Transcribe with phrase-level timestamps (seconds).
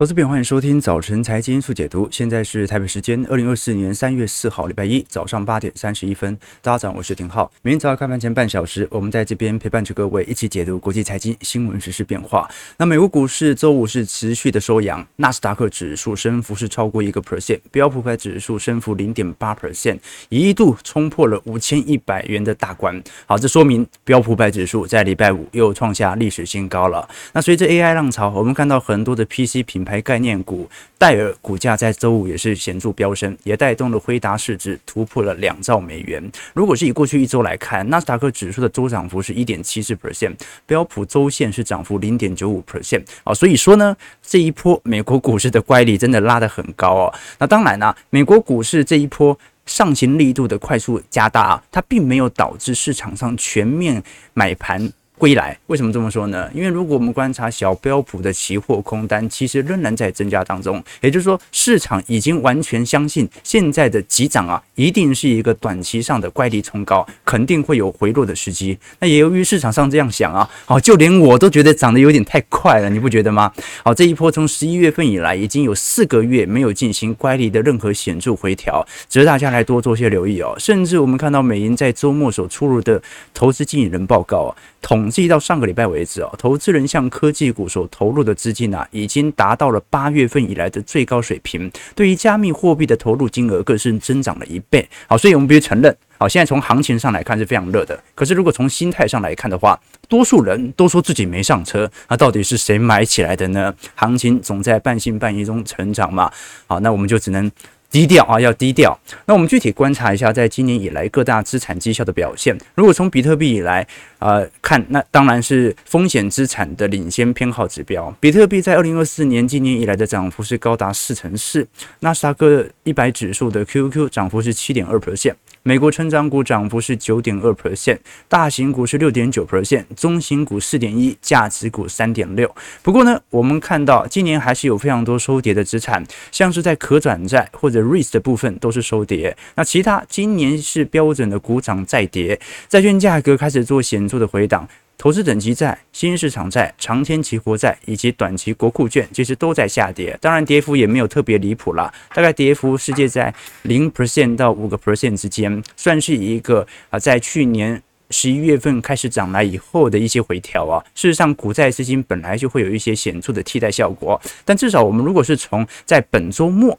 [0.00, 2.08] 投资朋友，欢迎收听早晨财经速解读。
[2.08, 6.38] 现在是台北时间二零二四年三月四号，礼拜一早上八点三十一分。
[6.62, 7.50] 大家早上好，我是廷浩。
[7.62, 12.48] 明天早开盘前半小时，我们在这边陪伴着各位一起解读国际财经新闻、时事变化。
[12.76, 23.02] 那美国股市周五是持续的收阳，纳斯达克指数升幅是超过一个 percent，标普百指数升幅零点八 percent，一度冲破了五千一百元的大关。
[23.26, 27.08] 好，这说明标普百指数在礼拜五又创下历史新高了。
[27.32, 30.68] 那随着 AI 浪潮，我们看到很多的 PC 品牌概念股
[30.98, 36.22] 戴尔股价在周五也是显著飙升，也带动了辉达市值突破了两兆美元。
[36.52, 40.34] 如果是以过去一周来看，纳斯达克指数的周涨幅是一点七四 percent，
[40.66, 43.32] 标普周线是涨幅零点九五 percent 啊。
[43.32, 47.14] 所以说呢，这一波美国股市的乖离真的拉得很高哦。
[47.38, 54.02] 那当然呢、美国股市这一波上行力度的快速加大啊，它并没有导致市场上全面
[54.34, 54.92] 买盘。
[55.18, 56.48] 归来，为什么这么说呢？
[56.54, 60.82] 因为如果我们观察小标普的期货空单，其实仍然在增加当中。
[61.00, 68.78] 也就是说，市场已经完全相信现在的急涨啊，一定是一个短期上的乖离冲高，肯定会有回落的时机。
[69.00, 73.52] 那也由于市场上这样想啊，好，就连我都觉得涨得有点太快了，你不觉得吗？
[73.82, 80.54] 好，这一波从十一月份以来，已经有四个月没有进行乖离的任何显著回调，值得大家来多做些留意哦。
[80.58, 83.02] 甚至我们看到美银在周末所出炉的
[83.34, 85.07] 投资经理人报告啊，统。
[85.08, 91.72] 统计到上个礼拜为止啊，投资人向科技股所投入的资金啊，已经达到了八月份以来的最高水平。
[91.94, 94.86] 对于加密货币的投入金额更是增长了一倍。
[95.06, 97.98] 好，所以我们必须承认，好，现在从行情上来看是非常热的。
[98.14, 103.74] 可是如果从心态上来看的话，多数人都说自己没上车，那到底是谁买起来的呢？
[103.94, 106.30] 行情总在半信半疑中成长嘛。
[106.66, 107.50] 好，那我们就只能。
[107.90, 108.98] 低调啊，要低调。
[109.24, 112.56] 那我们具体观察一下，在今年以来各大资产绩效的表现。
[112.74, 113.86] 如果从比特币以来，
[114.18, 118.14] 啊，看，那当然是风险资产的领先偏好指标。
[118.20, 121.66] 比特币在二零二四年今年以来的涨幅是高达四成四。
[122.00, 125.34] 纳斯达克一百指数的 QQQ 涨幅是七点二 percent。
[125.68, 132.50] 美国成长股涨幅是九点二 percent，大型股是六点九 percent，中型股四点一，价值股三点六。
[132.82, 139.36] 不过呢，我们看到今年还是有非常多收跌的资产，像是在可转债或者 REITs 的部分都是收跌。
[139.56, 144.66] 那其他今年是标准的股涨再跌，债券价格开始做显著的回档。
[144.98, 150.18] 投资等级债、新市场债、长天期国债以及短期国库券，其实都在下跌。
[150.20, 153.32] 当然，跌幅也没有特别离谱啦，大概跌幅世界在
[153.62, 160.84] 零 percent 到五个 percent 之间，算是一个啊，在去年十一月份开始涨来以后的一些回调啊。
[160.96, 166.76] 事实上，股债资金本来就会有一些显著的替代效果，但至少我们如果是从在本周末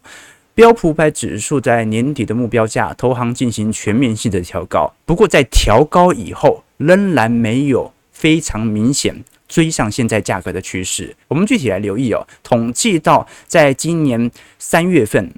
[0.54, 7.94] 标普五百指数在年底的目标价，投行进行全面性的调高，不过在调高以后，仍然没有。
[8.20, 11.16] 非常明显追上现在价格的趋势。
[11.30, 15.34] 我们具体来留意哦，统计到在今年三月份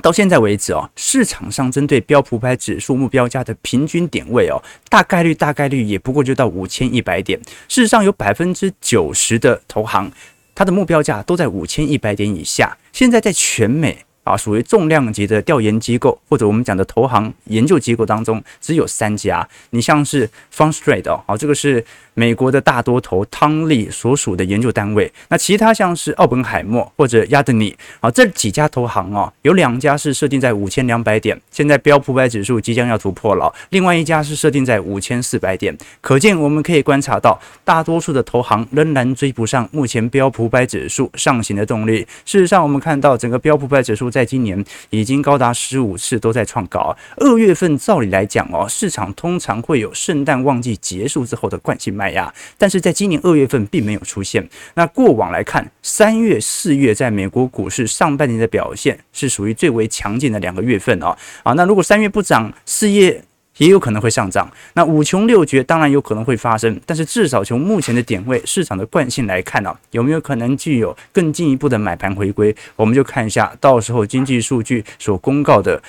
[0.00, 4.56] 到现在为止哦，市场上针对标普百指数目标价的平均点位哦，
[4.88, 7.38] 大概率大概率也不过就到五千一百点。
[7.68, 10.10] 事实上有90，有百分之九十的投行，
[10.54, 12.78] 它的目标价都在五千一百点以下。
[12.92, 14.05] 现在在全美。
[14.26, 19.48] 啊，属于重量级的调研机构或者我们讲的投行研究机构当中，只有三家。
[19.70, 25.12] 你像是 Fundstrat 哦，这个是美国的大多头汤利所属的研究单位。
[25.28, 33.54] 那其他像是奥本海默或者亚德尼，啊，这几家投行哦，有两家是设定在五千两百点，现在标普百指数即将要突破了。
[33.70, 42.04] 另外一家是设定在五千四百点，可见我们可以观察到，大多数的投行仍然追不上目前标普百指数上行的动力。
[42.24, 44.10] 事实上，我们看到整个标普百指数。
[44.16, 46.96] 在今年已经高达十五次都在创高。
[47.18, 54.48] 二月份照理来讲哦，市场通常会有圣诞旺季结束之后的惯性卖压，但是在今年二月份并没有出现。
[54.72, 61.14] 那过往来看，三月、四月在美国股市上半年的表现是属于最为强劲的两个月份哦。
[61.42, 63.22] 啊，那如果三月不涨，四月。
[63.58, 72.54] 也有可能会上涨，那五穷六绝当然有可能会发生，但是至少从目前的点位、市场的惯性来看呢、啊，有没有可能具有更进一步的买盘回归？
[72.74, 75.82] 我们就看一下，到时候经济数据所公告的。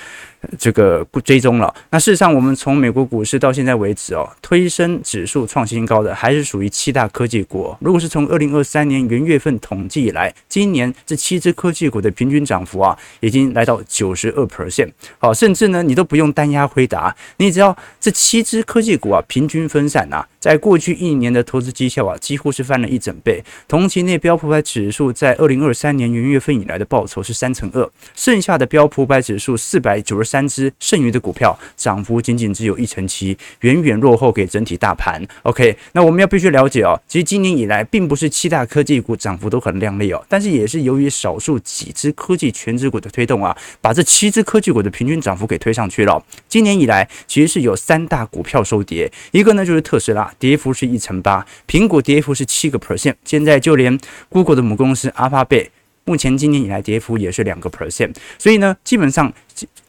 [0.58, 1.74] 这个不追踪了。
[1.90, 7.76] 那事实上，我们从美国股市到现在为止哦，推升指数创新高的还是属于七大科技股。
[7.80, 14.90] 如果是从二零二三年元月份统计以来，今年这七只科技股的平均涨幅啊，已经来到九十二 percent。
[15.18, 23.42] 好，甚至呢，你都不用单押回答，你只要这七只科技股啊，平均分散啊，在过去一年的投资绩效啊，几乎是翻了一整倍。
[23.66, 30.27] 同期内标普百指数在二零二三年元月份以来的报酬是三成二，剩下的标普百指数四百九十。
[30.28, 35.26] 三只剩余的股票涨幅仅仅只有一成七，远远落后给整体大盘。
[35.44, 46.22] OK，那我们要必须了解哦，其实今年以来并不是七大科技股涨幅都很亮丽哦，但是也是由于少数几只科技全指股的推动啊，把这七只科技股的平均涨幅给推上去了。
[46.48, 53.98] 今年以来其实是有三大股票收跌，一个呢就是特斯拉，跌幅是一成八，苹果跌幅是七个 percent，现在就连
[54.28, 55.68] Google 的母公司 Alphabet。
[56.04, 59.30] 目前今年以来跌幅也是两个 percent，所以呢，基本上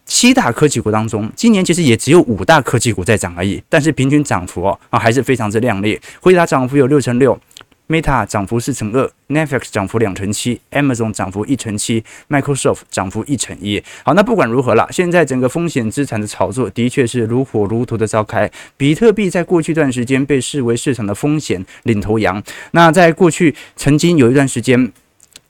[0.09, 5.97] 七大科技股当中，今年其实也只有五大科技股在涨而已，但是平均涨幅哦啊还是非常之亮丽。
[6.19, 7.39] 辉达涨幅有六成六
[7.87, 13.81] ，Meta 涨幅四成二，Netflix 涨幅两成七，Amazon 涨幅一成七，Microsoft 涨幅一成一。
[14.03, 18.51] 好，那不管如何了，现在整个风险资产的炒作的确是如火如荼的召开。
[18.75, 22.41] 比特币在过去一段时间被视为市场的风险领头羊，
[22.71, 24.91] 那在过去曾经有一段时间。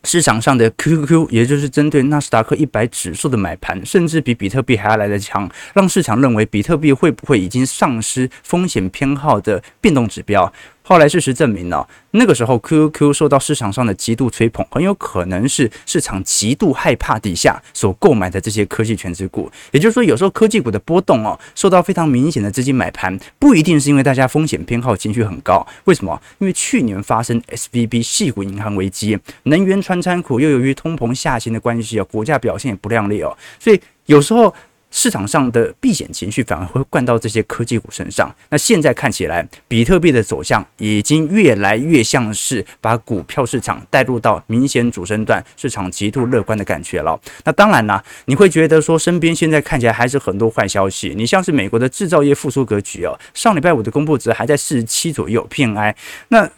[0.04, 10.52] 市场上的 QQQ，也就是针对纳斯达克一百指数的买盘，甚至比比特币还要来得强，让市场认为比特币会不会已经丧失风险偏好的变动指标。
[10.90, 19.52] 后来事实证明呢，那个时候 QQ 受到市场上的极度吹捧，很有可能是市场极度害怕底下所购买的这些科技权值股。
[19.70, 25.64] 也就是说，有时候科技股的波动哦，受到非常明显的资金买盘，不一定是因为大家风险偏好情绪很高。
[25.84, 26.20] 为什么？
[26.40, 34.52] 因为去年发生 SVB 系股银行危机，能源传产股又由于通膨下行的关系啊，股价表现也不亮丽哦，所以有时候。
[34.92, 38.34] 市场上的避险情绪反而会灌到这些科技股身上。
[38.50, 47.20] 那现在看起来，比特币的走向已经越来越像是把股票市场带入到明显主升段，市场极度乐观的感觉了。
[47.44, 51.14] 那当然啦，你会觉得说身边现在看起来还是很多坏消息。
[51.16, 55.94] 你像是美国的制造业复苏格局哦，上礼拜五的公布值还在四十七左右，PMI
[56.30, 56.50] 那。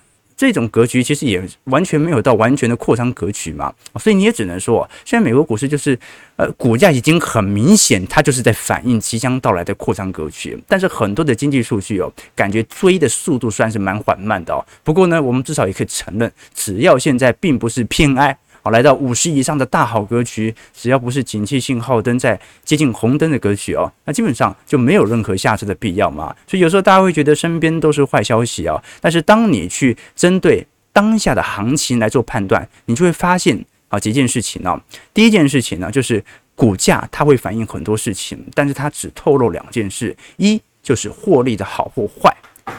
[0.42, 5.96] 这种格局其实也完全没有到完全的扩张格局嘛，所以你也只能说，现在美国股市就是，
[6.36, 10.60] 呃，股价已经很明显，它就是在反映即将到来的扩张格局。
[10.68, 14.66] 但是很多的经济数据哦，感觉追的速度算是蛮缓慢的哦。
[14.84, 18.36] 不过呢，我们至少也可以承认，只要现在并不是偏爱。
[18.64, 26.36] 好，来到五十以上的大好格局，只要不是景气信号灯在接近红灯的格局哦，那基本上就没有任何下车的必要嘛。
[26.46, 34.80] 所以有时候大家会觉得身边都是坏消息啊，但是当你去针对当下的行情来做判断，你就会发现啊几件事情呢。
[35.14, 36.24] 第一件事情呢，就是
[36.54, 42.30] 股价它会反映很多事情，但是它只透露两件事：一就是获利的好或坏；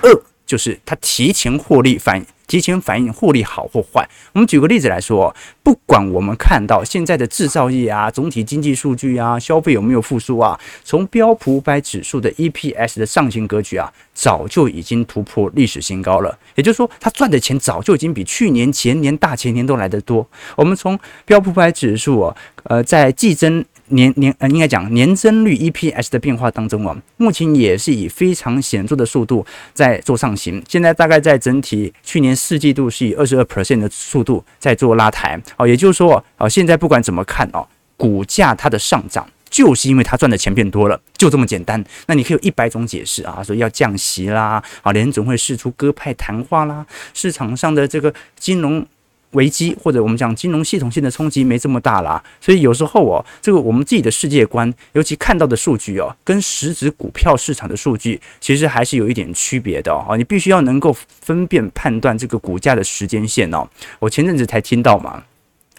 [0.03, 2.23] 二就是它提前获利反。
[2.49, 4.07] 提前反映获利好或坏。
[4.35, 16.37] 我们举个例子来说，不管我们看到现在的制造业啊、总体经济数据啊、消费有没有复苏啊，从标普五百指数的 EPS 的上行格局啊，早就已经突破历史新高了。
[16.55, 20.29] 也就是说，它赚的钱早就已经比去年、前年、大前年都来得多。
[20.55, 23.65] 我们从标普五百指数啊，呃，在季增。
[23.93, 30.63] 年年呃，应该讲年增率 EPS 的变化当中啊，目前也是以非常显著的速度在做上行。
[30.69, 35.41] 现在大概在整体去年四季度是以二十二 percent 的速度在做拉抬。
[35.57, 37.67] 哦，也就是说哦，现在不管怎么看哦，
[37.97, 41.83] 股价它的上涨就是因为它赚的钱变多了，就这么简单。
[42.07, 46.85] 那你可以有一百种解释啊，说要降息啦，啊，联总会试出鸽派谈话啦，
[47.15, 48.87] 市场上的这个金融。
[49.33, 60.17] 危机或者我们讲金融系统性的冲击没这么大啦，所以有时候哦，这个我们自己的世界观，尤其看到的数据哦，跟实质股票市场的数据其实还是有一点区别的哦。
[60.17, 63.69] 你必须要能够分辨判断这个股价的时间线哦。
[63.99, 65.23] 我前阵子才听到嘛，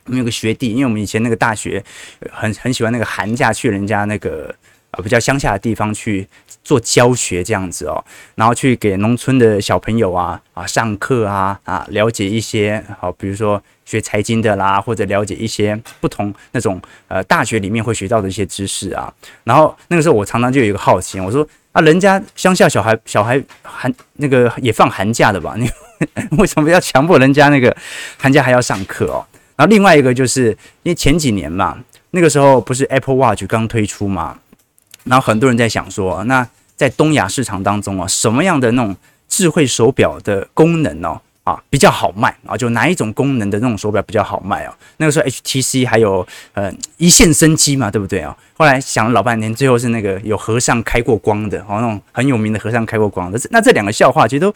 [0.05, 1.83] 我们有个学弟，因为我们以前那个大学
[2.31, 4.53] 很很喜欢那个寒假去人家那个。
[4.93, 6.27] 啊，比较乡下的地方去
[6.63, 8.03] 做教学这样子哦，
[8.35, 19.11] 然后去给农村的小朋友啊啊上课啊啊，了解一些好，比如说学财经的啦，或者了解一些不同那种呃大学里面会学到的一些知识啊。
[19.43, 25.55] 然后那个时候我常常就有一个好奇，我说啊，人家乡下小孩小孩寒那个也放寒假的吧？
[25.57, 25.67] 你
[26.37, 27.75] 为什么要强迫人家那个
[28.17, 29.25] 寒假还要上课哦？
[29.55, 30.49] 然后另外一个就是
[30.83, 31.77] 因为前几年嘛，
[32.11, 34.37] 那个时候不是 Apple Watch 刚推出嘛。
[35.05, 38.95] 然后很多人在想说，那在东亚市场当中啊，什么样的那种
[39.27, 41.19] 智慧手表的功能呢？
[41.43, 42.55] 啊，比较好卖啊？
[42.55, 44.73] 就哪一种功能的那种手表比较好卖啊？
[44.95, 48.33] 那个时候 HTC 还有呃一线生机嘛，对不对啊？
[48.55, 53.37] 后来想了老半天，最后是那个有和尚开过光的，哦，那种很有名的和尚开过光的。
[53.51, 54.53] 那这两个笑话其实都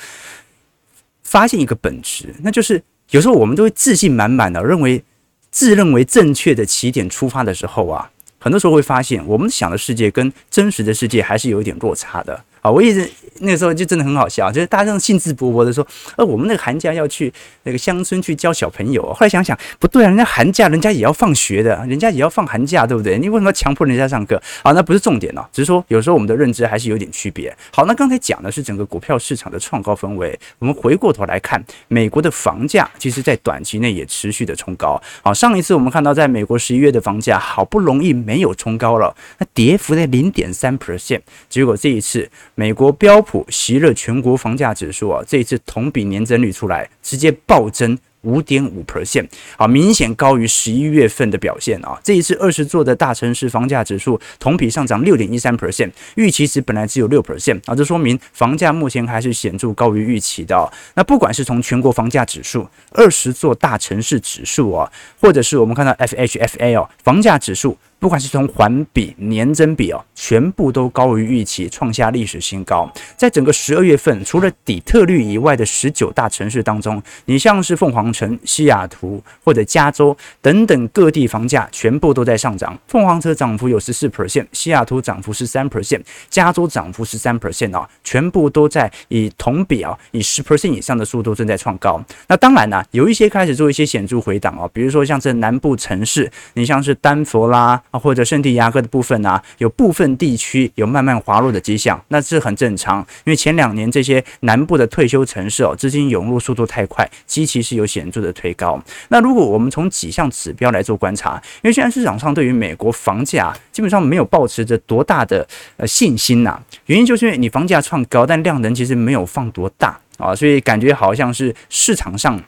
[1.23, 5.03] 发现一个本质，那就是有时候我们都会自信满满的认为
[5.51, 8.09] 自认为正确的起点出发的时候啊。
[8.39, 12.43] 很多时候会发现，我们想的世界跟真实的世界还是有一点落差的。
[12.61, 13.09] 啊，我一直
[13.39, 15.85] 那个时候就真的很好笑，就是大家这种兴致勃勃的说，
[16.15, 17.31] 呃，我们那个寒假要去
[17.63, 19.03] 那个乡村去教小朋友。
[19.13, 23.17] 后来想想不对啊，人家寒假人家也要放学的，人家也要放寒假，对不对？
[23.19, 24.41] 你为什么要强迫人家上课？
[24.63, 27.55] 好，那不是重点哦，只是说有时候我们的认知还是有点区别。
[27.71, 34.99] 好，那刚才讲的是整个股票市场的创高氛围，我们回过头来看美国的房价，其实在短期内也持续的冲高。
[35.21, 42.27] 好，上一次我们看到在美国十一月的房价好不容易没有冲高了，那跌幅在零点三 percent，结果这一次。
[42.59, 47.95] 美国标普席勒全国房价指数啊，这一次同比年增率出来，直接暴增。
[48.23, 51.97] 五点五 percent，啊，明显高于十一月份的表现啊。
[52.03, 60.69] 这一次二十座的大城市房价指数同比上涨六点一三 percent，预期值本来只有六 percent 啊，这说明房价目前还是显著高于预期的。
[60.95, 67.77] 那不管是从全国房价指数、二十座大城市指数啊，或者是我们看到 FHFA 哦，房价指数。
[67.99, 72.87] 不管是从环比、年增比哦，全部都高于预期，创下历史新高。
[73.15, 82.77] 在整个十二月份，除了底特律以外的十九大城市当中，你像是凤凰城、西雅图或者加州等等各地房价全部都在上涨。
[82.87, 91.99] 凤凰城涨幅有十四 percent，西雅图涨幅十三 percent，加州涨幅十三 percent 啊，全部都在以同比啊，以十 percent 以上的速度正在创高。
[92.27, 97.81] 那当然呢、有一些开始做一些显著回档哦，比如说像这南部城市，你像是丹佛啦。
[97.97, 108.81] 或者圣地亚哥的部分啊，有部分地区有慢慢滑落的迹象，那这很正常，因为前两年这些南部的退休城市哦，资金涌入速度太快，基期是有显著的推高。
[109.09, 122.41] 那如果我们从几项指标来做观察，因为现在市场上对于美国房价基本上没有抱持着多大的呃信心呐，原因就是因为你房价创高，但量能其实没有放多大啊，所以感觉好像是市场上。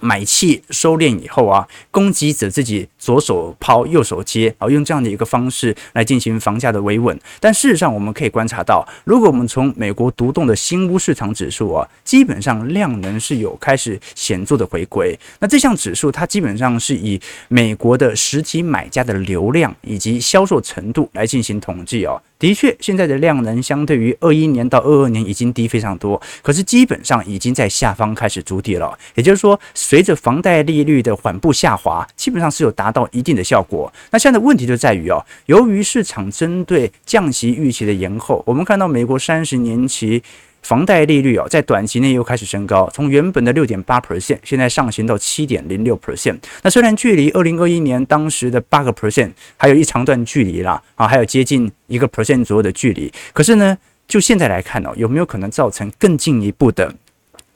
[0.00, 7.18] 买气收敛以后啊，供给者自己左手抛右手接啊，用这样的一个方式来进行房价的维稳。
[7.40, 15.18] 但事实上，我们可以观察到，如果我们从美国独栋的新屋市场指数啊，基本上量能是有开始显著的回归。
[15.40, 22.20] 那这项指数它基本上是以美国的实体买家的流量以及销售程度来进行统计哦。
[22.38, 28.98] 的确，现在的量能相对于二一年到二二年已经低非常多，可是基本上已经在下方开始筑底了。
[29.14, 33.92] 也就是说，随着房贷利率的缓步下滑，基本上是有达到一定的效果。
[34.10, 40.22] 那现在问题就在于哦，由于市场针对降息预期的延后，我们看到美国三十年期。
[40.62, 46.38] 房贷利率哦，在短期内又开始升高，从原本的六点八 percent，现在上行到七点零六 percent。
[46.62, 53.12] 那虽然距离二零二一年当时的八个 percent 还有一长段距离啦，啊，还有接近一个 percent 左右的距离。
[53.34, 53.76] 可是呢，
[54.08, 56.94] 就现在来看哦，有没有可能造成更进一步的？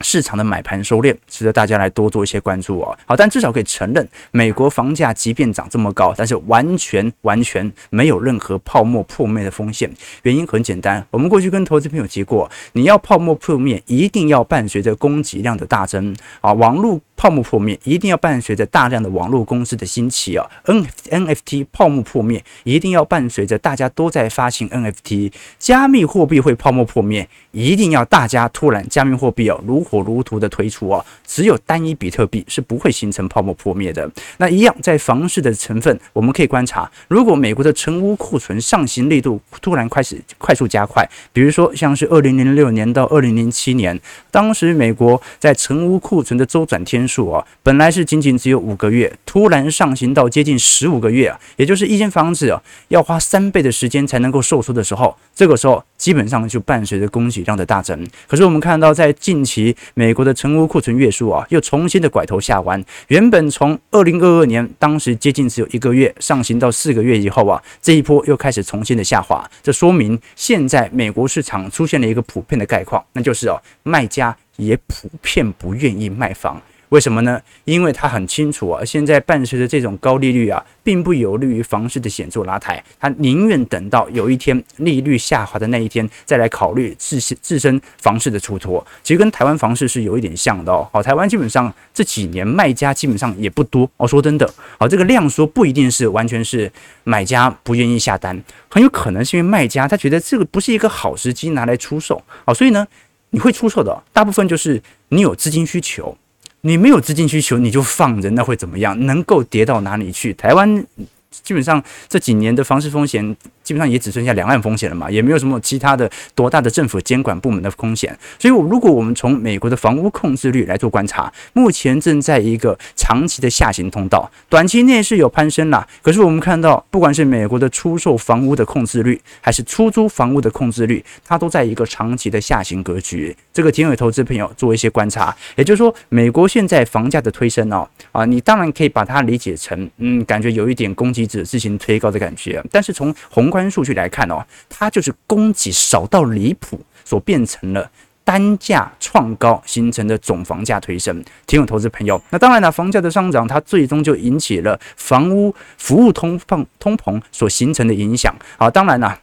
[0.01, 2.97] 市场的买盘收敛，值得大家来多做一些关注哦。
[3.05, 9.91] 好，但至少可以承认，美国房价即便涨这么高，但是完全完全没有任何泡沫破灭的风险。
[10.23, 16.99] 原因很简单，我们过去跟投资朋友提过，你要泡沫破灭，一定要伴随着供给量的大增啊，网络。
[17.19, 34.09] 泡沫破灭一定要伴随着大量的网络公司的兴起啊，N NFT 泡沫破灭一定要伴随着大家都在发行 NFT，加密货币会泡沫破灭，一定要大家突然加密货币哦如火如荼的推出啊，只有单一比特币是不会形成泡沫破灭的。
[34.37, 43.99] 那一样在房市的成分，我们可以观察，如果美国的成屋库存上行力度突然开始快速加快，比如说像是二零零六年到二零零七年，
[44.31, 58.07] 当时美国在成屋库存的周转天数啊，本来是仅仅只有五个月，突然上行到接近十五个月啊，也就是一间房子啊，要花三倍的时间才能够售出的时候，这个时候基本上就伴随着供给量的大增。
[58.27, 69.49] 可是我们看到，在近期美国的成屋库存月数啊，又重新的拐头下弯，原本从二零二二年当时接近只有一个月，上行到四个月以后啊，这一波又开始重新的下滑。
[69.63, 76.61] 这说明现在美国市场出现了一个普遍的概况，那就是哦，卖家也普遍不愿意卖房。
[76.89, 77.39] 为什么呢？
[77.65, 82.83] 因为他很清楚啊，现在伴随着这种高利率啊，并不有利于房市的显著拉抬。
[82.99, 88.85] 他宁愿等到有一天利率下滑的那一天，再来考虑自身自身房市的出脱。
[89.03, 90.87] 其实跟台湾房市是有一点像的哦。
[90.91, 94.07] 好，台湾基本上这几年卖家基本上也不多哦。
[94.07, 96.71] 说真的，好，这个量缩不一定是完全是
[97.03, 102.19] 买家不愿意下单，很有可能是因为卖家他觉得这个不是一个好时机拿来出售。
[102.45, 102.87] 好，所以呢，
[103.29, 106.17] 你会出售的大部分就是你有资金需求。
[106.61, 109.05] 你没有资金需求，你就放人，那会怎么样？
[109.05, 110.33] 能够跌到哪里去？
[110.33, 110.85] 台湾
[111.31, 113.35] 基本上这几年的房市风险
[113.69, 118.17] 基本上也只剩下两岸风险了嘛，也没有什么其他的多大的政府监管部门的风险。
[118.39, 125.87] 所以，如果我们从美国的房屋控制率来做观察，目前正在一个长期的下行通道，短期内是有攀升啦。
[126.01, 133.37] 可是我们看到，不管是美国的出售房屋的控制率，还是出租房屋的控制率，它都在一个长期的下行格局。
[133.53, 147.89] 这个提醒投资朋友做一些观察，也就是说，美国现在房价的推升哦，啊，你当然可以把它理解成，嗯，感觉有一点供给者自行推高的感觉，但是从宏观数据来看哦，它就是供给少到离谱，所变成了
[148.23, 151.19] 单价创高形成的总房价推升。
[151.47, 158.31] 提醒投资朋友，那当然了，房价的上涨，它最终就引起了房屋服务通膨通膨所形成的影响。
[158.57, 159.17] 好，当然了，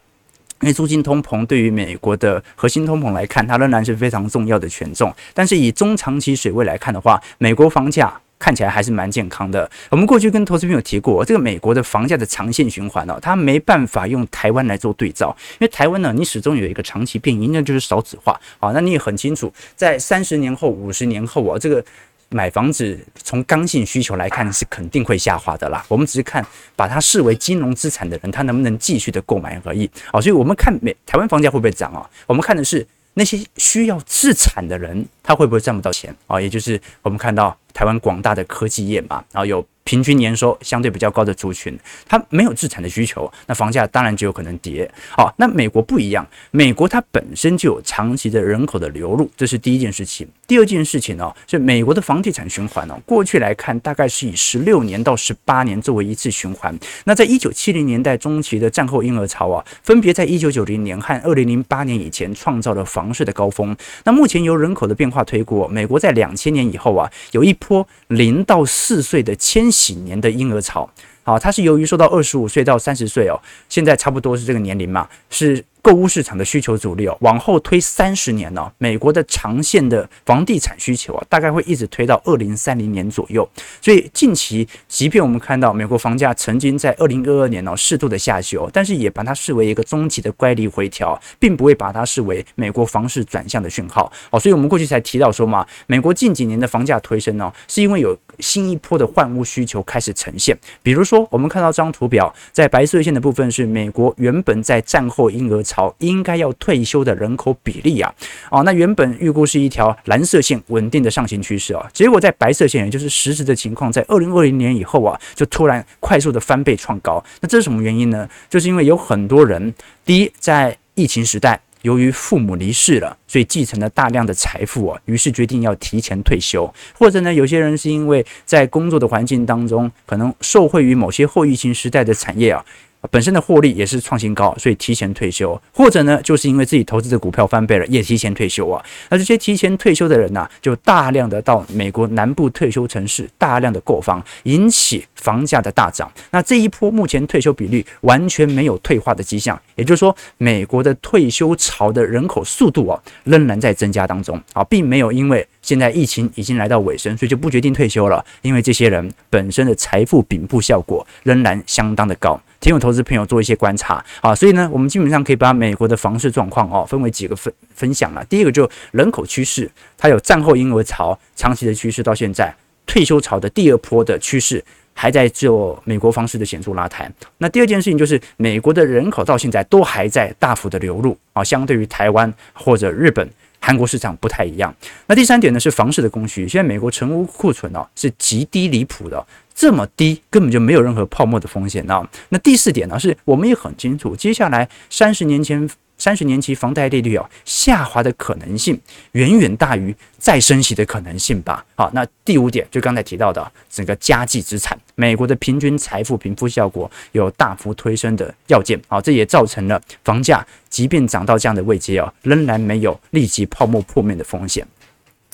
[0.62, 5.14] 因为租金通膨对于美国的核心通膨来看，它仍然是非常重要的权重。
[5.32, 8.20] 但是以中长期水位来看的话，美国房价。
[8.38, 9.68] 看起来还是蛮健康的。
[9.90, 18.72] 我们过去跟投资朋友提过，这个美国的房价的长线循环哦，它没办法用台湾来做对照，因为台湾呢，你始终有一个长期变因，那就是少子化啊。
[18.72, 21.84] 那你也很清楚，在三十年后、五十年后啊，这个
[22.28, 25.84] 买房子从刚性需求来看是肯定会下滑的啦。
[25.88, 29.90] 我们只是看把它视为金融资产的人，他能不能继续的购买而已。
[30.10, 32.08] 啊，所以我们看美台湾房价会不会涨啊？
[32.26, 32.86] 我们看的是
[33.18, 36.40] 那些需要自产的人，他会不会赚不到钱啊？
[36.40, 37.56] 也就是我们看到。
[37.74, 39.62] 台湾广大的科技业嘛，然后有。
[39.86, 41.78] 平均年收相对比较高的族群，
[42.08, 44.90] 它没有资产的需求，那房价当然就有可能跌。
[45.10, 50.26] 好，那美国不一样，美国它本身就有长期的人口的流入，这是第一件事情。
[50.48, 56.76] 第二件事情呢，是美国的房地产循环呢，过去来看大概是以十六年到十八年作为一次循环。
[57.04, 63.76] 那在一九七零年代中期的战后婴儿潮啊，分别在一九九零年和二零零八年以前创造了房市的高峰。
[64.02, 70.88] 那目前由人口的变化推估，美国在两千年以后啊，有一波零到四岁的迁徙几年的婴儿潮，
[71.22, 75.64] 好，它是由于受到二十五岁到三十岁哦，现在差不多是这个年龄嘛，是。
[75.86, 83.48] 购屋市场的需求主力哦，往后推三十年呢，美国的长线的房地产需求啊，大概会一直推到二零三零年左右。
[83.80, 94.40] 所以近期，即便我们看到美国房价曾经在二零二二年呢适度的下修，但是也把它视为一个中期的乖离回调，并不会把它视为美国房市转向的讯号哦。
[94.40, 100.58] 所以我们过去才提到说嘛，美国近几年的房价推升呢，是因为有新一波的换屋需求开始呈现。
[100.82, 105.75] 比如说，我们看到这张图表，在白色线的部分是美国原本在战后婴儿潮。
[105.76, 108.10] 好，应该要退休的人口比例啊，
[108.50, 117.22] 哦，那原本预估是一条蓝色线稳定的上行趋势啊，结果在白色线，也就是实质的情况，在二零二零年以后啊，就突然快速的翻倍创高。
[117.42, 118.26] 那这是什么原因呢？
[118.48, 119.74] 就是因为有很多人，
[120.06, 132.64] 第一，在疫情时代，由于父母离世了，所以继承了大量的财富啊，于是决定要提前退休，或者呢，有些人是因为在工作的环境当中，可能受惠于某些后疫情时代的产业啊。
[133.10, 138.84] 本身的获利也是创新高，所以提前退休，或者呢，就是因为自己投资的股票翻倍了，也提前退休啊。
[139.10, 146.10] 那这些提前退休的人呢、就大量的到美国南部退休城市，大量的购房，引起房价的大涨。
[146.30, 158.24] 那这一波目前退休比率完全没有退化的迹象，也就是说，美国的退休潮的人口速度啊，仍然在增加当中啊，并没有因为现在疫情已经来到尾声，所以就不决定退休了。
[158.42, 162.40] 因为这些人本身的财富禀赋效果仍然相当的高。
[162.58, 168.24] 提醒投资朋友做一些观察啊，所以呢，我们基本上可以把美国的房市状况哦分为几个分分享了。
[168.24, 172.52] 第一个就人口趋势，它有战后婴儿潮长期的趋势，到现在
[172.86, 174.64] 退休潮的第二波的趋势
[174.98, 177.08] 还在做美国房市的显著拉抬。
[177.36, 183.28] 那第二件事情就是美国的人口到现在都还在大幅的流入啊，相对于台湾或者日本、
[183.60, 184.74] 韩国市场不太一样。
[185.06, 189.24] 那第三点呢是房市的供需，现在美国成屋库存哦是极低离谱的。
[189.54, 192.06] 这么低，根本就没有任何泡沫的风险啊。
[192.28, 195.66] 那第四点呢，是我们也很清楚，接下来三十年前
[195.98, 198.78] 三十年期房贷利率啊下滑的可能性
[199.12, 201.64] 远远大于再升息的可能性吧。
[201.74, 208.80] 好，那第五点就刚才提到的整个家计资产，美国的平均财富贫富效果有大幅推升的要件。
[208.88, 214.66] 好，这也造成了房价即便涨到这样的位阶啊，仍然没有立即泡沫破灭的风险。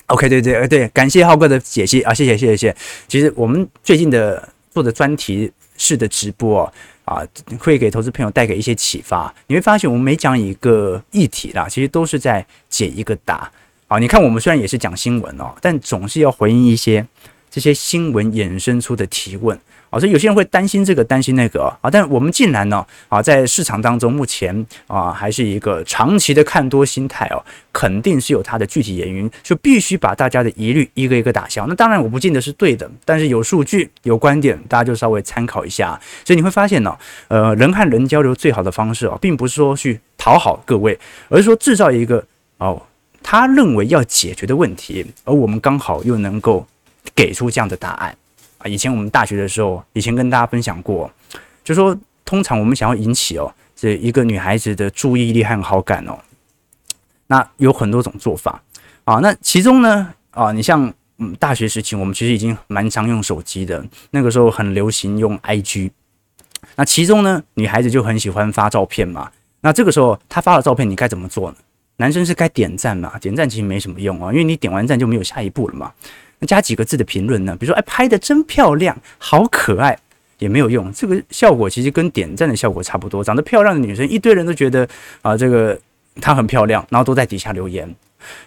[0.06, 2.76] OK，对对呃对，感谢浩哥的解析啊，谢谢谢谢谢谢。
[3.08, 6.72] 其实我们最近的做的专题式的直播啊，
[7.04, 7.22] 啊
[7.58, 9.34] 会给投资朋友带给一些启发。
[9.46, 13.50] 你会发现，我们每讲一个议题啦，其实都是在解一个答
[13.88, 13.98] 啊。
[13.98, 17.06] 你看，我们虽然也是讲新闻哦，但总是要回应一些
[17.50, 19.58] 这些新闻衍生出的提问。
[19.92, 21.90] 啊，所以有些人会担心这个，担心那个啊。
[21.90, 31.66] 但我们竟然呢啊，在市场当中目前啊还是一个长期的看多心态哦，肯定是有它的具体原因，就必须把大家的疑虑一个一个打消。
[31.66, 36.00] 那当然我不见得是对的，但是有数据有观点，大家就稍微参考一下。
[36.24, 36.96] 所以你会发现呢，
[37.28, 42.24] 呃，人和人交流最好的方式哦，并不是说去讨好各位，而是说制造一个
[42.56, 42.80] 哦
[43.22, 46.66] 他认为要解决的问题，而我们刚好又能够
[47.14, 48.16] 给出这样的答案。
[48.62, 51.10] 啊，以前我们大学的时候，以前跟大家分享过，
[51.64, 56.16] 就说通常我们想要引起哦这一个女孩子的注意力和好感哦，
[57.26, 58.62] 那有很多种做法
[59.04, 59.16] 啊。
[59.16, 65.90] 那其中呢啊，你像嗯大学时期，我们其实已经蛮常用手机的，那个时候很流行用 IG。
[66.76, 69.30] 那其中呢，女孩子就很喜欢发照片嘛。
[69.60, 71.56] 那这个时候她发了照片，你该怎么做呢？
[71.96, 73.18] 男生是该点赞嘛？
[73.18, 75.92] 点赞其实没什么用啊，因为你点完赞就没有下一步了嘛。
[76.46, 77.56] 加几个字的评论呢？
[77.58, 79.96] 比如说，哎，拍得真漂亮，好可爱，
[80.38, 80.92] 也没有用。
[80.92, 83.22] 这个效果其实跟点赞的效果差不多。
[83.22, 84.88] 长得漂亮的女生，一堆人都觉得
[85.22, 85.78] 啊，这个
[86.20, 87.94] 她很漂亮，然后都在底下留言。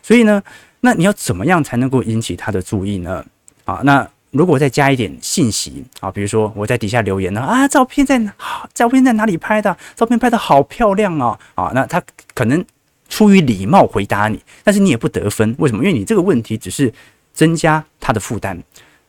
[0.02, 0.42] 所以呢，
[0.82, 3.26] 那你要怎么样才能够引起她的注意呢？
[3.64, 8.34] 啊，那如果再加一点信息啊，比如说我在底下留言呢，啊，照片在哪？
[8.74, 9.76] 照片在哪里拍的？
[9.96, 11.40] 照片拍得好漂亮啊！
[11.56, 12.02] 啊，那他
[12.34, 12.64] 可能
[13.08, 15.56] 出于礼貌回答你，但是你也不得分。
[15.60, 15.84] 为什么？
[15.84, 16.92] 因为你这个问题只是。
[17.36, 18.58] 增加他的负担，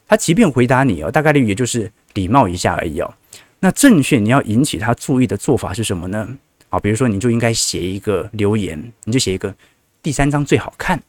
[0.06, 3.14] 他即便回答你哦，大概率也就是礼貌一下而已哦。
[3.60, 6.28] 那正确你要引起他注意的做法是什么呢？
[6.68, 9.54] 啊，比如说你就应该写一个留言，你就写一个
[10.02, 11.00] 第三张最好看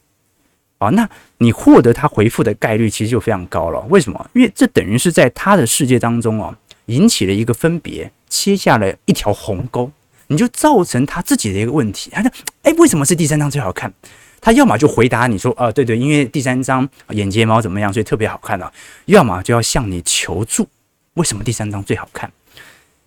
[0.77, 3.81] 啊，那你获得他回复的概率其实就非常高了。
[3.89, 4.29] 为什么？
[4.33, 9.91] 因为这等于是在他的世界当中哦，引起了一个分别，切下了一条鸿沟，
[10.27, 12.11] 你就造成他自己的一个问题。
[12.11, 12.31] 他说
[12.63, 13.91] ：“哎，为什么是第三张最好看？”
[14.39, 18.71] 他要么就回答你说，啊，对对，因为第三张眼睫毛怎么样，所以特别好看啊；
[19.05, 20.67] 要么就要向你求助，
[21.15, 22.31] 为什么第三张最好看？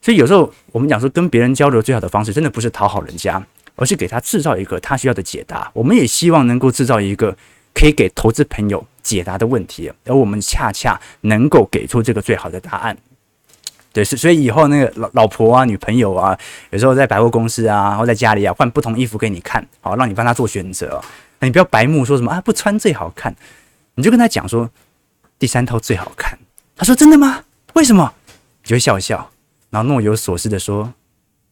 [0.02, 3.42] 所以有时候我们讲说，跟别人交流最好的方式，真的不是讨好人家，
[3.76, 5.70] 而是给他制造一个他需要的解答。
[5.74, 7.36] 我们也希望能够制造一个
[7.74, 12.96] 可以给投资朋友解答的问题，而我们恰恰能够给出这个最好的答案。
[13.92, 16.38] 对，是所以以后那个老老婆啊、女朋友啊，
[16.70, 21.02] 有时候在百货公司啊，或在家里啊，换不同衣服给你看，好，让你帮他做选择。
[21.40, 23.34] 那你不要白目说什么啊，不穿最好看，
[23.94, 24.70] 你就跟他讲说
[25.38, 26.38] 第三套最好看。
[26.76, 27.42] 他说真的吗？
[27.74, 28.12] 为什么？
[28.62, 29.30] 你就笑笑，
[29.70, 30.92] 然后若有所思的说，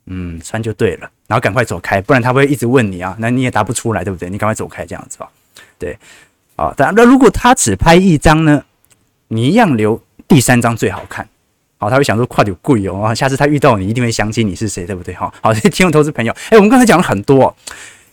[0.07, 4.31] 嗯，穿就对了，然后赶快走开，不然他会一直问你啊，那你也答不出来，对不对？
[4.31, 5.29] 你赶快走开，这样子吧。
[5.77, 5.98] 对，
[6.55, 8.62] 啊，当然，那如果他只拍一张呢，
[9.29, 11.29] 你一样留第三张最好看。
[11.78, 15.14] 好，他会想说快点贵哦，下次他遇到你一定会想起你是谁，对不对？
[15.14, 17.54] 哈，好，这些听众投资朋友，哎，我们刚才讲了很多，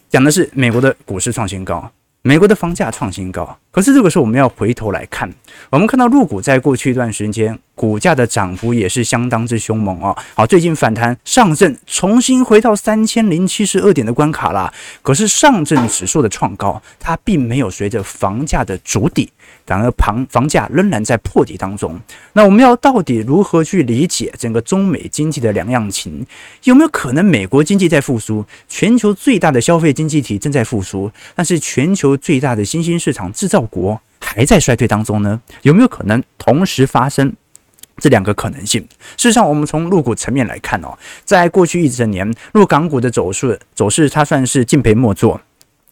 [0.10, 1.92] 讲的是美国的股市创新高，
[2.28, 3.56] 美国的房价创新高。
[3.70, 5.32] 可是这个时候我们要回头来看，
[5.70, 10.16] 我们看到陆股在过去一段时间股价的涨幅也是相当之凶猛啊。
[10.34, 14.74] 好，最近反弹上证重新回到三千零七十二点的关卡啦。
[15.04, 19.30] 可是上证指数的创高，它并没有随着房价的筑底。
[19.68, 22.00] 反而房房价仍然在破底当中。
[22.34, 26.26] 那我们要到底如何去理解整个中美经济的两样情？
[26.64, 35.42] 有没有可能美国经济在复苏，全球最大的消费经济体正在复苏，但是全球最大的新兴市场制造国还在衰退当中呢？
[35.62, 37.34] 有没有可能同时发生
[37.98, 38.82] 这两个可能性？
[39.18, 45.40] 事实上，我们从陆股层面来看哦，在过去一整年，陆港股的走势走势，它算是敬陪末座。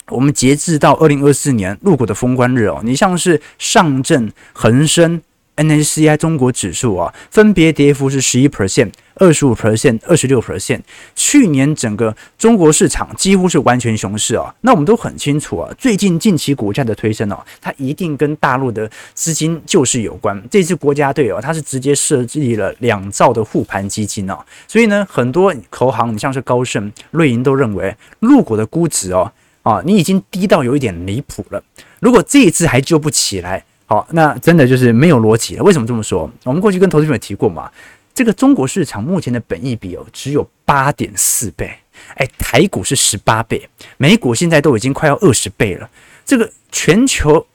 [0.08, 5.22] 我们截至到二零二四年陆股的封关日哦，你像是上证、恒生、
[5.56, 10.82] MSCI 中国指数啊，分别跌幅是十一 percent、二十五 percent、二十六 percent。
[11.16, 14.54] 去年整个中国市场几乎是完全熊市啊。
[14.62, 20.42] 那我们都很清楚啊，最近近期股价的推升哦，它一定跟大陆的资金救市有关。
[20.50, 29.32] 这支国家队哦，它是直接设计了两兆的护盘基金哦，所以呢，很多投行，你像是高盛、瑞银都认为陆股的估值哦。
[29.64, 31.64] 啊，你已经低到有一点离谱了。
[32.02, 35.64] 如果这一次还救不起来，好，那真的就是没有逻辑了。
[35.64, 36.30] 为什么这么说？
[36.44, 37.72] 我们过去跟投资朋友提过嘛，
[38.14, 41.74] 这个中国市场目前的本益比哦，只有八点四倍，
[42.16, 45.90] 哎，台股是十八倍，美股现在都已经快要二十倍了。
[46.26, 47.46] 这个全球。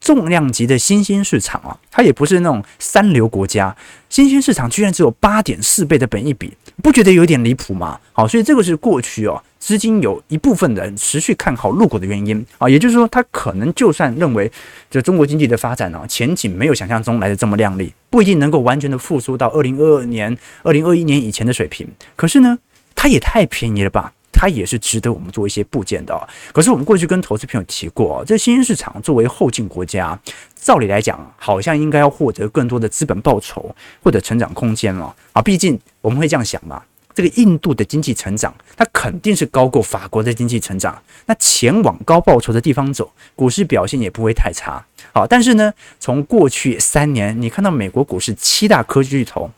[0.00, 3.76] 重量级的新兴市场啊，它也不是那种三流国家，
[4.08, 7.98] 新兴市场居然只有八点四倍的本益比，不觉得有点离谱吗？
[8.12, 14.50] 好，所以这个是过去哦，资金有一部分人持续看好入股的原因啊，也就是说，他可能就算认为
[14.90, 22.58] 这中国经济的发展呢，前景没有想象中来的这么亮丽，不一定能够完全的复苏到二零二二年、二零二一年以前的水平，可是呢，
[22.94, 24.12] 它也太便宜了吧。
[24.40, 26.16] 它也是值得我们做一些部件的。
[26.52, 30.16] 可是我们过去跟投资朋友提过，这新兴市场作为后进国家，
[30.54, 35.42] 照理来讲，好像应该要获得更多的资本报酬或者成长空间了啊。
[35.42, 36.80] 毕竟我们会这样想嘛，
[37.12, 41.02] 这个印度的经济成长，它肯定是高过法国的经济成长。
[41.26, 44.84] 那前往高报酬的地方走，股市表现也不会太差。
[45.12, 49.50] 好，但是呢，从过去三年，你看到美国股市七大科技巨头，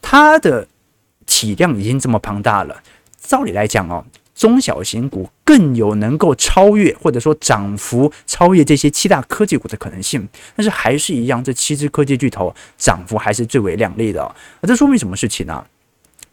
[0.00, 0.66] 它的
[1.26, 2.80] 体量已经这么庞大了。
[3.26, 10.28] 照理来讲哦，中小型股更有能够超越或者说涨幅超越这些七大科技股的可能性。
[10.54, 14.34] 但是还是一样，这七只科技巨头涨幅还是最为亮丽的。
[14.60, 15.64] 那这说明什么事情呢？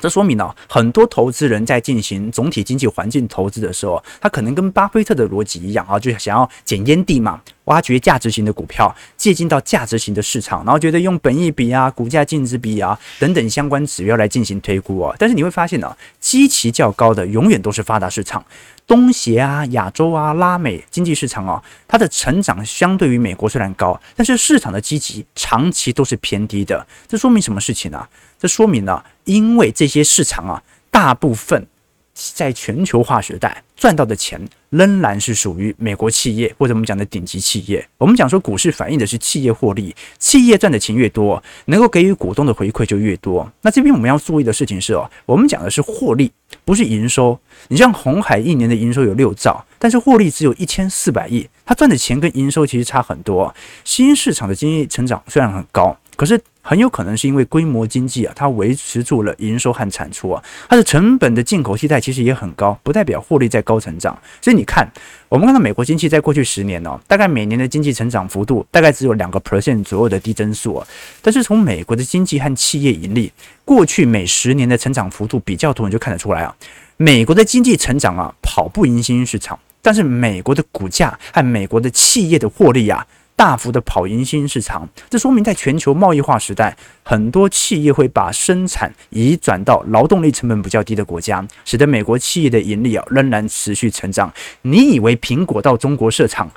[0.02, 7.40] 这说明了，很多投资人在进行总体经济环境投资的时候，他可能跟巴菲特的逻辑一样啊，就想要捡烟蒂嘛。
[7.66, 15.16] 挖掘价值型的股票，借进到价值型的市场，然后觉得用本益比啊、股价净值比啊等等相关指标来进行推估啊。
[15.18, 18.44] 但是你会发现呢，基期较高的永远都是发达市场，
[18.86, 26.86] 东协啊、亚洲啊、拉美经济市场啊，它的成长相对于美国虽然高，但是市场的积极长期都是偏低的。
[27.08, 28.08] 这说明什么事情呢？
[28.40, 31.68] 这说明呢，因为这些市场啊，大部分。
[32.14, 37.88] 在全球化时代赚到的钱仍然是属于美国企业或者我们讲的顶级企业。
[37.98, 43.52] 我们讲说股市反映的是企业获利，企业赚的钱越多，能够给予股东的回馈就越多。
[43.62, 46.32] 那这边我们要注意的事情是哦，我们讲的是获利，
[46.64, 47.40] 不是营收。
[47.70, 53.54] 你像红海一年的营收有六兆，但是获利只有一千四百亿，它赚的钱跟营收其实差很多。
[53.84, 55.98] 新市场的经济成长虽然很高。
[56.18, 64.18] 可是很有可能是因为规模经济啊，它维持住了营收和产出啊，它的成本的进口替代其实也很高，不代表获利在高成长。
[64.42, 64.88] 所以你看，
[65.28, 70.88] 我们看到美国经济在过去十年呢，大概每年的经济成长幅度大概只有两个 percent 左右的低增速啊。
[71.22, 73.32] 但是从美国的经济和企业盈利
[73.66, 76.56] 过去每十年的成长幅度比较图，你就看得出来啊，
[76.98, 83.06] 美国的经济成长啊跑不赢新兴市场，但是美国的股价和美国的企业的获利啊。
[83.42, 94.32] 大幅的跑赢新市场，这说明在全球贸易化时代，很多企业会把生产移转到劳动力成本比较低的国家，使得美国企业的盈利啊仍然持续成长。
[94.62, 96.52] 你以为苹果到中国市场，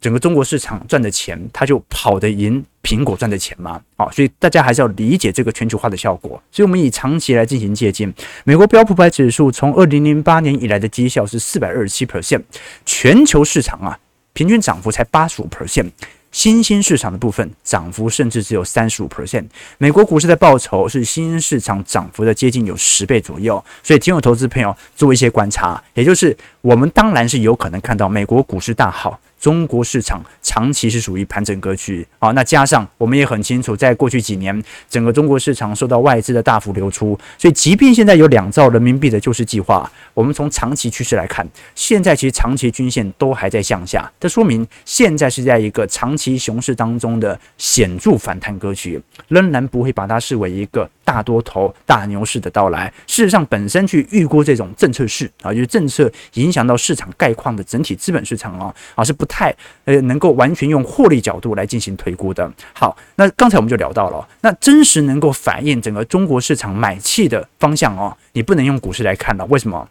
[0.00, 3.78] 整个中国市场赚的钱，它就跑得赢苹果赚的钱吗？
[3.96, 6.42] 啊，所以大家还是要理解这个全球化的效果。
[6.50, 8.10] 所以我们以长期来进行借鉴，
[8.44, 12.40] 美国标普百指数从二零零八年以来的绩效是四百二十七 percent，
[12.86, 13.98] 全球市场啊。
[14.36, 15.90] 平均涨幅才八十五 percent，
[16.30, 19.46] 新兴市场的部分涨幅甚至只有三十五 percent。
[19.78, 29.18] 美国股市的报酬是新兴市场涨幅的接近有十倍左右，所以请有投资朋友做一些观察，也就是我们当然是有可能看到美国股市大好。
[29.38, 32.06] 中国市场长期是属于盘整格局。
[32.18, 52.92] 啊，那加上我们也很清楚，在过去几年，整个中国市场受到外资的大幅流出，所以即便现在有两兆人民币的救市计划，我们从长期趋势来看，现在其实长期均线都还在向下，这说明现在是在一个长期熊市当中的显著反弹格局，仍然不会把它视为一个大多头大牛市的到来。
[53.06, 59.24] 事实上，本身去预估这种政策市啊，就是政策影响到市场概况的整体资本市场啊，啊是不。
[59.28, 62.50] 太呃，能够完全用获利角度来进行推估的。
[62.72, 69.44] 好，那刚才我们就聊到了，那真实能够反映整个中国市场买气的方向哦，你不能用股市来看了。
[69.50, 69.86] 为什么？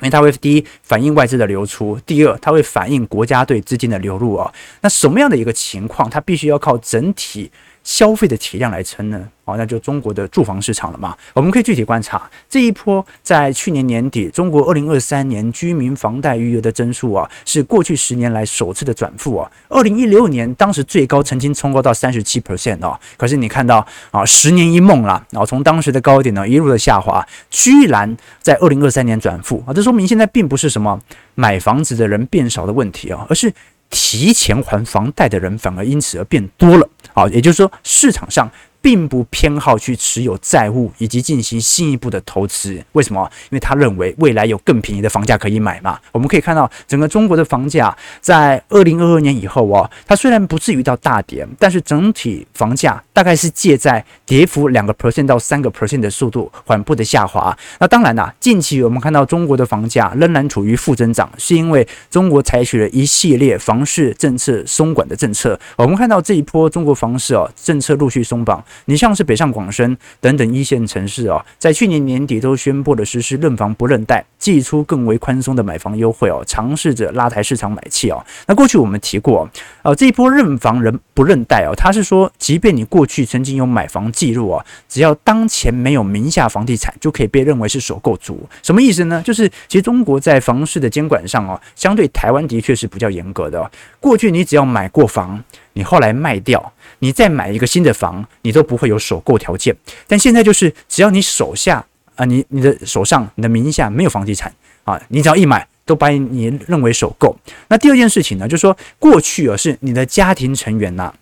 [0.00, 4.52] 因为它会第一反映外资的流出，第二它会反映国家队资金的流入哦。
[4.80, 9.28] 那什么样的一个情况，它必须要靠整体消费的体量来撑呢？
[9.44, 11.16] 哦，那就中国的住房市场了嘛。
[11.34, 19.50] 我们可以具体观察这一波，在去年年底，中国二零二三年居民房贷余额的增速啊，是过去十年来首次的转负啊。
[19.68, 31.00] 二零一六年当时最高曾经冲高到三十七 percent 哦，可是你看到啊，十年一梦啦，然后从当时的高点呢一路的下滑，居然在二零二三年转负啊，这说明现在并不是什么
[31.34, 33.52] 买房子的人变少的问题啊，而是。
[33.94, 38.50] 提前还房贷的人反而因此而变多了，好，也就是说市场上。
[38.82, 43.22] 并不偏好去持有债务以及进行进一步的投资，为什么？
[43.44, 45.98] 因为他认为未来有更便宜的房价可以买嘛。
[46.10, 57.56] 我们可以看到，整个中国的房价在二零二二年以后哦，它虽然不至于到大跌，但是整体房价大概是借在跌幅两个 percent 到三个 percent 的速度缓步的下滑。
[57.78, 65.58] 那当然啦，近期我们看到中国的房价仍然处于负增长，是因为中国采取了一系列房市政策松管的政策。
[65.76, 68.62] 我们看到这一波中国房市哦，政策陆续松绑。
[68.86, 78.24] 你像是北上广深等等一线城市啊，在去年年底都宣布了实施认房不认贷，祭出更为宽松的买房优惠哦，尝试着拉抬市场买气哦。
[78.46, 79.48] 那过去我们提过，
[79.82, 88.48] 呃，这一波认房人不认贷哦，他是说，即便你过去曾经有买房记录啊，只要当前没有名下房地产，就可以被认为是首购族。
[88.62, 89.22] 什么意思呢？
[89.24, 93.70] 就是其实中国在房市的监管上哦，相对台湾的确是比较严格的。
[94.00, 95.42] 过去你只要买过房，
[95.74, 99.76] 你后来卖掉，你再买一个新的房，你都不会有首购条件。
[100.06, 101.84] 但现在就是，只要你手下
[102.14, 107.36] 啊、你你的手上你的名下没有房地产啊，你只要一买，都把你认为首购。
[107.68, 111.12] 那第二件事情呢，就是说过去啊，是你的家庭成员呐、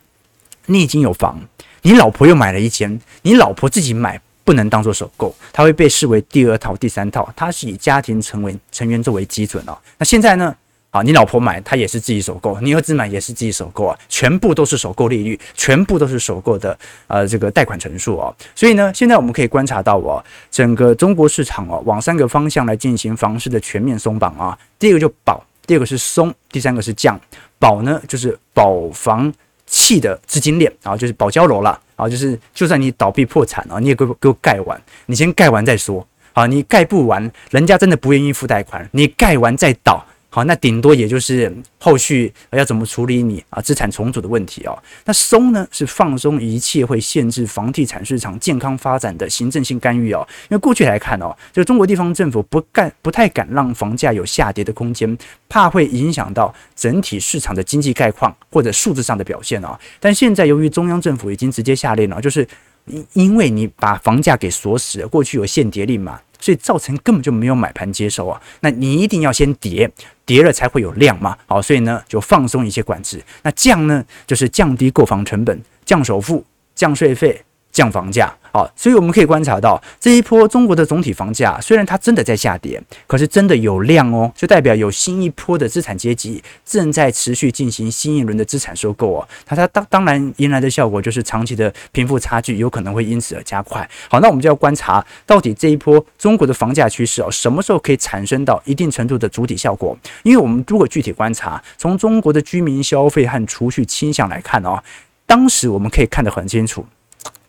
[0.66, 1.40] 你已经有房，
[1.82, 4.20] 你老婆又买了一间，你老婆自己买。
[4.42, 9.78] 不能当做首购，它会被视为第二套、第三套，它是以家庭成为成员作为基准哦。
[9.96, 10.56] 那现在呢？
[10.90, 16.76] 啊，你老婆买，她也是自己首购；你儿子买也是自己首购啊，全部都是首购利率，全部都是首购的
[17.06, 18.34] 呃这个贷款成数哦。
[18.54, 24.58] 所以呢，现在我们可以观察到哦，整个中国市场哦，往三个方向来进行房市的全面松绑啊。
[24.78, 27.18] 第一个就保，第二个是松，第三个是降。
[27.58, 29.32] 保呢，就是保房
[29.66, 31.80] 企的资金链啊，就是保交楼了。
[31.94, 36.04] 啊，就是就算你倒闭破产啊，你也给我给我盖完，你先盖完再说。
[36.32, 40.06] 啊，你盖不完，人家真的不愿意付贷款，你盖完再倒。
[40.32, 44.78] 好，那顶多也就是后续要怎么处理你啊资产重组的问题哦。
[45.04, 50.24] 那松呢是放松一切会限制房地产市场健康发展的行政性干预哦。
[50.44, 59.76] 因为过去来看哦，就中国地方政府不干不太敢让房价有下跌的空间，怕会影响到整体市场的经济概况或者数字上的表现哦。
[59.98, 62.46] 但现在由于中央政府已经直接下令了，就是
[62.86, 66.20] 因因为你把房价给锁死了，过去有限跌令嘛。
[66.42, 69.90] 所以造成根本就没有买盘接收啊，那你一定要先跌，
[70.30, 71.36] 跌了才会有量嘛。
[71.46, 78.34] 好，所以呢就放松一些管制，那降呢就是降低购房成本，降首付，降税费，降房价。
[78.52, 89.28] 好，所以我们可以观察到这一波中国的总体房价虽然它真的在下跌，可是真的有量哦，就代表有新一波的资产阶级正在持续进行新一轮的资产收购哦。
[89.46, 93.88] 它它当当然迎来的效果就是长期的贫富差距有可能会因此而加快。
[94.08, 99.96] 好，那我们就要观察到底这一波中国的房价趋势哦，什么时候可以产生到一定程度的主体效果？
[100.24, 104.82] 因为我们如果具体观察，从中国的居民消费和储蓄倾向来看哦，
[105.24, 106.84] 当时我们可以看得很清楚。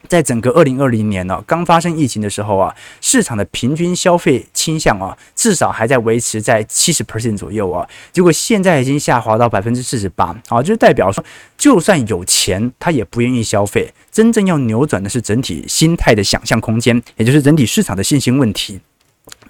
[0.07, 7.87] 在整个二零二零年呢，刚发生疫情的时候啊，市场的平均消费倾向啊，至少还在维持在七十 percent 左右啊。
[8.11, 11.23] 结果现在已经下滑到百分之四十八啊，就代表说，
[11.57, 13.93] 就算有钱，他也不愿意消费。
[14.11, 18.81] 真正要扭转的是整体心态的想象空间，也就是整体市场的信心问题。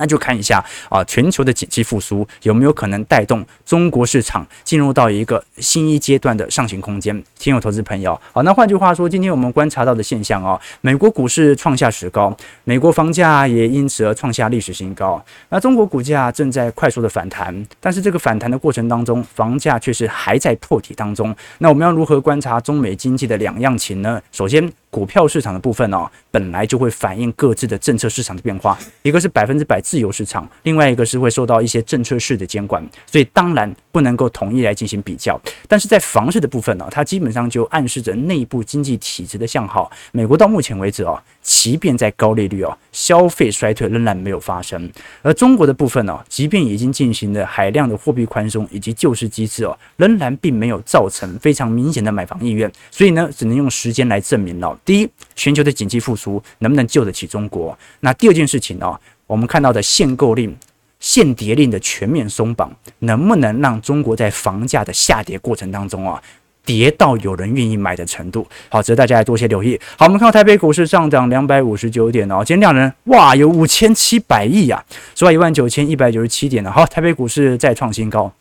[0.02, 7.24] 那就看一下啊，全球的景气复苏有没有可能带动中国市场进入到一个新一阶段的上行空间？
[7.38, 15.24] 听友投资朋友，好，那换句话说，今天我们观察到的现象哦，美国股市创下史高，美国房价也因此而创下历史新高。
[15.50, 21.36] 那中国股价正在快速的反弹，但是这个反弹的过程当中，房价却是还在破底当中。
[21.60, 24.20] 那我们要如何观察中美经济的两样情呢？
[24.32, 35.40] 首先，股票市场的部分呢，本来就会反映各自的政策市场的变化，一个是百分之百自由市场，另外一个是会受到一些政策式的监管，所以当然不能够统一来进行比较。
[35.68, 39.90] 但是在房市的部分呢，它基本上就暗示着内部经济体制的向好。
[40.12, 44.90] 美国到目前为止哦，即便在高利率哦，消费衰退仍然没有发生。
[45.22, 52.72] 而中国的部分呢，即便已经进行了海量的货币宽松以及救市机制哦，仍然并没有造成非常明显的买房意愿。
[52.90, 54.78] 所以呢，只能用时间来证明了。
[54.86, 57.78] 第一，全球的经济复苏能不能救得起中国？
[58.02, 59.00] 那第二件事情呢？
[59.28, 60.54] 我们看到的限购令、
[61.00, 66.22] 限跌令的全面松绑，能不能让中国在房价的下跌过程当中啊，
[66.66, 68.48] 跌到有人愿意买的程度？
[68.70, 69.80] 好，值得大家来多些留意。
[69.98, 74.84] 好，我们看到台北股市上涨两百五十九点哦，今天量能哇有五千七百亿啊，
[75.16, 76.72] 收在一万九千一百九十七点了。
[76.72, 78.32] 好，台北股市再创新高，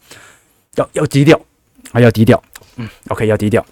[0.77, 1.41] 要要低调
[1.93, 2.43] 啊，要低调。
[2.77, 3.65] 嗯，OK，要低调。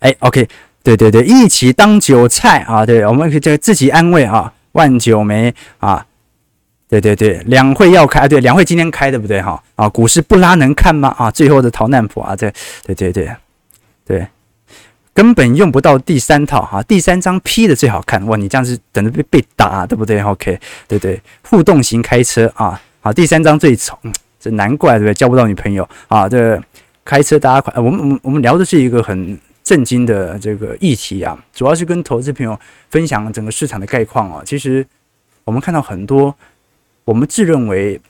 [0.00, 0.48] 哎，OK。
[0.82, 2.86] 对对对，一起当韭菜啊！
[2.86, 4.50] 对，我们可以这个自己安慰啊。
[4.72, 6.06] 万九没啊？
[6.88, 9.62] 对对对，两会要开啊，对，两会今天开对不对哈？
[9.76, 11.14] 啊，股市不拉能看吗？
[11.18, 12.34] 啊，最后的逃难谱啊！
[12.34, 12.50] 对
[12.86, 13.30] 对对对
[14.10, 14.26] 对，
[15.14, 18.36] 根本用不到第三套哈，第三张 P 的最好看哇！
[18.36, 23.96] 你这样子等着被被打，对不对？OK，对对，互动型开车啊，好，第三张最丑，
[24.40, 25.14] 这难怪对不对？
[25.14, 26.28] 交不到女朋友啊！
[26.28, 26.60] 这
[27.04, 29.38] 开车大家快，我们我们我们聊的是一个很。
[29.62, 34.42] 震惊的这个议题啊，主要是跟投资朋友分享整个市场的概况啊。
[34.44, 34.84] 其实
[35.44, 36.34] 我们看到很多
[37.04, 38.00] 我们自认为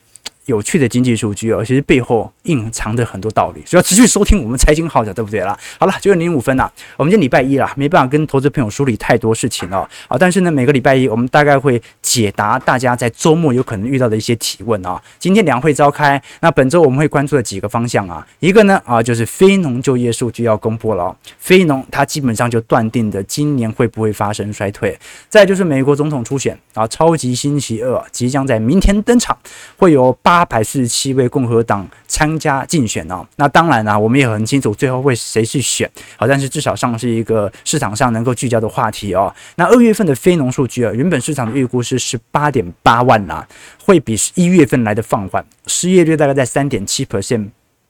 [0.50, 5.56] 有趣的经济数据哦，其实背后隐藏着很多道理，所以要持续收听我们财经号角，对不对啦？
[5.78, 9.88] 好了，九点零五分了，我们今天礼拜一啦，没办法跟投资朋友梳理太多事情哦。
[10.08, 15.00] 啊，但是呢，每个礼拜一我们大概会解答大家在周末有可能遇到的一些提问啊。
[15.20, 24.98] 今天两会召开，那本周我们会关注的几个方向啊，一个呢啊就是非农就业数据要公布了，非农它基本上就断定的今年会不会发生衰退。
[25.28, 29.36] 再就是美国总统初选啊，超级星期二即将在明天登场，
[29.76, 33.26] 会有八百四十七位共和党参加竞选哦。
[33.37, 39.35] 那当然啦，我们也很清楚最后会谁去选，好，但是至少上是一个市场上能够聚焦的话题哦。
[39.57, 43.46] 那二月份的非农数据啊，原本市场的预估是十八点八万呐，
[43.85, 47.48] 会比一月份来的放缓，失业率大概在三点七 percent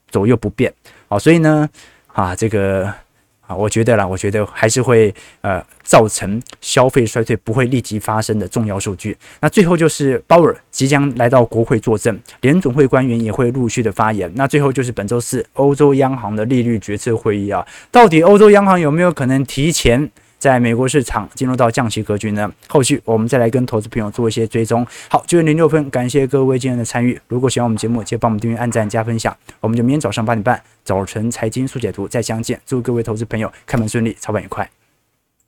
[0.09, 0.73] 左右不变，
[1.09, 1.69] 好，所以呢，
[2.13, 2.93] 啊，这个。
[3.51, 9.17] 啊，我觉得啦，我觉得还是会呃造成消费衰退不会立即发生的重要数据。
[9.41, 14.31] 那最后就是鲍尔即将来到国会作证，联总会官员也会陆续的发言。
[14.37, 20.09] 那最后就是本周四欧洲央行的利率决策会议啊，到底欧洲央行有没有可能提前？
[20.41, 24.85] 在美国市场进入到降息格局呢，后续我们再来跟投资朋友做一些追踪。
[25.09, 27.21] 好，九点零六分，感谢各位今天的参与。
[27.29, 29.37] 如果喜欢我们节目，记得帮我们订阅、按赞、加分享。
[29.61, 32.59] 我们就明天早上八点半早晨财经速解读再相见。
[32.65, 34.80] 祝各位投资朋友开门顺利，操盘愉快。